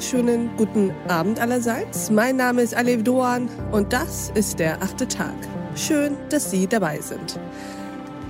[0.00, 2.08] wunderschönen guten Abend allerseits.
[2.08, 5.34] Mein Name ist Alev Doan und das ist der achte Tag.
[5.76, 7.38] Schön, dass Sie dabei sind.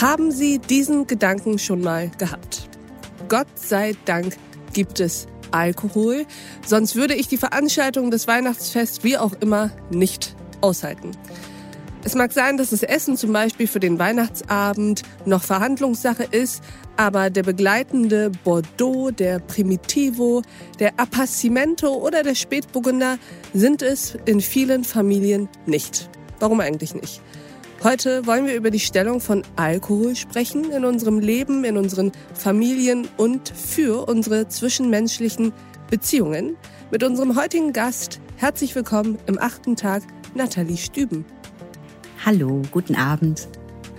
[0.00, 2.68] Haben Sie diesen Gedanken schon mal gehabt?
[3.28, 4.36] Gott sei Dank
[4.74, 6.24] gibt es Alkohol,
[6.64, 11.10] sonst würde ich die Veranstaltung des Weihnachtsfests wie auch immer nicht aushalten.
[12.06, 16.62] Es mag sein, dass das Essen zum Beispiel für den Weihnachtsabend noch Verhandlungssache ist,
[16.96, 20.42] aber der begleitende Bordeaux, der Primitivo,
[20.78, 23.18] der Appassimento oder der Spätburgunder
[23.54, 26.08] sind es in vielen Familien nicht.
[26.38, 27.22] Warum eigentlich nicht?
[27.82, 33.08] Heute wollen wir über die Stellung von Alkohol sprechen in unserem Leben, in unseren Familien
[33.16, 35.52] und für unsere zwischenmenschlichen
[35.90, 36.56] Beziehungen.
[36.92, 40.04] Mit unserem heutigen Gast herzlich willkommen im achten Tag,
[40.36, 41.24] Nathalie Stüben.
[42.26, 43.46] Hallo, guten Abend.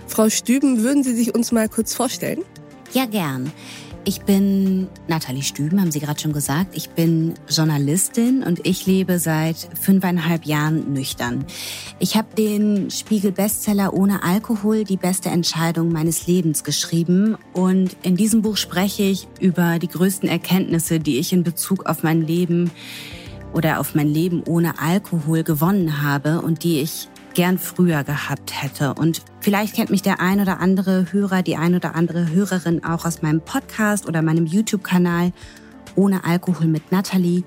[0.06, 2.42] Frau Stüben, würden Sie sich uns mal kurz vorstellen?
[2.92, 3.50] Ja, gern.
[4.04, 6.76] Ich bin Nathalie Stüben, haben Sie gerade schon gesagt.
[6.76, 11.46] Ich bin Journalistin und ich lebe seit fünfeinhalb Jahren nüchtern.
[12.00, 17.38] Ich habe den Spiegel-Bestseller ohne Alkohol, die beste Entscheidung meines Lebens geschrieben.
[17.54, 22.02] Und in diesem Buch spreche ich über die größten Erkenntnisse, die ich in Bezug auf
[22.02, 22.70] mein Leben
[23.54, 28.94] oder auf mein Leben ohne Alkohol gewonnen habe und die ich gern früher gehabt hätte.
[28.94, 33.04] Und vielleicht kennt mich der ein oder andere Hörer, die ein oder andere Hörerin auch
[33.04, 35.32] aus meinem Podcast oder meinem YouTube-Kanal
[35.94, 37.44] ohne Alkohol mit Natalie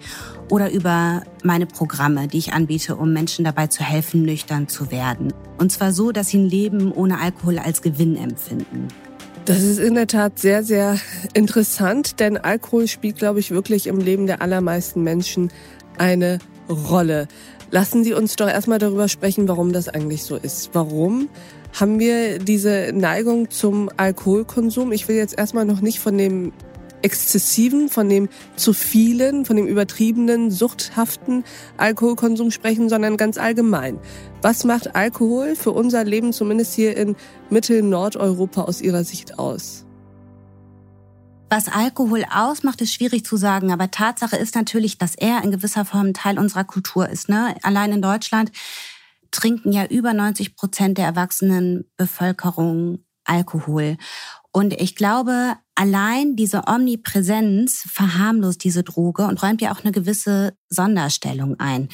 [0.50, 5.34] oder über meine Programme, die ich anbiete, um Menschen dabei zu helfen, nüchtern zu werden.
[5.58, 8.88] Und zwar so, dass sie ein Leben ohne Alkohol als Gewinn empfinden.
[9.44, 11.02] Das ist in der Tat sehr, sehr
[11.34, 15.52] interessant, denn Alkohol spielt, glaube ich, wirklich im Leben der allermeisten Menschen
[15.97, 16.39] eine
[16.70, 17.28] Rolle.
[17.72, 20.72] Lassen Sie uns doch erstmal darüber sprechen, warum das eigentlich so ist.
[20.73, 21.30] Warum
[21.80, 24.91] haben wir diese Neigung zum Alkoholkonsum?
[24.91, 26.52] Ich will jetzt erstmal noch nicht von dem
[27.02, 31.44] exzessiven, von dem zu vielen, von dem übertriebenen, suchthaften
[31.78, 34.00] Alkoholkonsum sprechen, sondern ganz allgemein.
[34.41, 37.16] Was macht Alkohol für unser Leben, zumindest hier in
[37.50, 39.86] Mittel-Nordeuropa aus Ihrer Sicht aus?
[41.53, 45.84] Was Alkohol ausmacht, ist schwierig zu sagen, aber Tatsache ist natürlich, dass er in gewisser
[45.84, 47.28] Form Teil unserer Kultur ist.
[47.28, 47.57] Ne?
[47.62, 48.53] Allein in Deutschland
[49.31, 53.97] trinken ja über 90 Prozent der erwachsenen Bevölkerung Alkohol.
[54.53, 60.54] Und ich glaube, allein diese Omnipräsenz verharmlost diese Droge und räumt ja auch eine gewisse
[60.72, 61.90] Sonderstellung ein.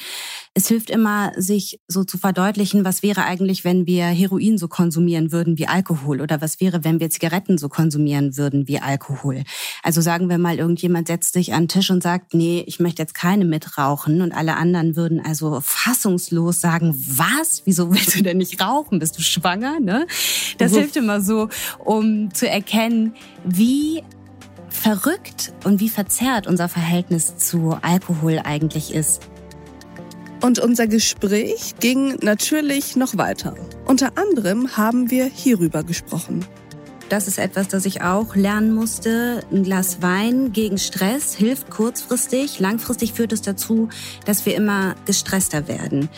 [0.54, 5.32] Es hilft immer, sich so zu verdeutlichen, was wäre eigentlich, wenn wir Heroin so konsumieren
[5.32, 9.42] würden wie Alkohol oder was wäre, wenn wir Zigaretten so konsumieren würden wie Alkohol.
[9.82, 13.02] Also sagen wir mal, irgendjemand setzt sich an den Tisch und sagt, nee, ich möchte
[13.02, 17.62] jetzt keine mitrauchen und alle anderen würden also fassungslos sagen, was?
[17.64, 19.00] Wieso willst du denn nicht rauchen?
[19.00, 19.80] Bist du schwanger?
[19.80, 20.06] Ne?
[20.58, 20.76] Das mhm.
[20.76, 21.48] hilft immer so,
[21.84, 23.14] um zu erkennen,
[23.68, 24.02] wie
[24.70, 29.28] verrückt und wie verzerrt unser Verhältnis zu Alkohol eigentlich ist.
[30.40, 33.54] Und unser Gespräch ging natürlich noch weiter.
[33.84, 36.46] Unter anderem haben wir hierüber gesprochen.
[37.08, 39.42] Das ist etwas, das ich auch lernen musste.
[39.50, 42.60] Ein Glas Wein gegen Stress hilft kurzfristig.
[42.60, 43.88] Langfristig führt es dazu,
[44.26, 46.10] dass wir immer gestresster werden.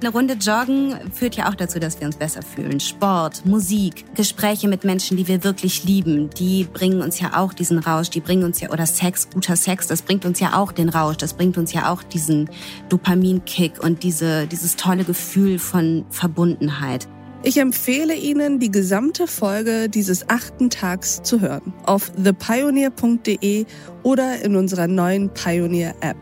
[0.00, 2.80] Eine Runde Joggen führt ja auch dazu, dass wir uns besser fühlen.
[2.80, 7.78] Sport, Musik, Gespräche mit Menschen, die wir wirklich lieben, die bringen uns ja auch diesen
[7.78, 10.88] Rausch, die bringen uns ja, oder Sex, guter Sex, das bringt uns ja auch den
[10.88, 12.48] Rausch, das bringt uns ja auch diesen
[12.88, 17.08] Dopaminkick und diese, dieses tolle Gefühl von Verbundenheit.
[17.48, 21.72] Ich empfehle Ihnen, die gesamte Folge dieses achten Tags zu hören.
[21.86, 23.64] Auf thepioneer.de
[24.02, 26.18] oder in unserer neuen Pioneer App.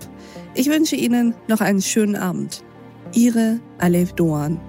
[0.54, 2.62] Ich wünsche Ihnen noch einen schönen Abend.
[3.12, 4.60] Ihre Alef Doan.